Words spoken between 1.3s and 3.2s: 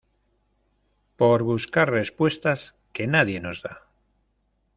buscar respuestas que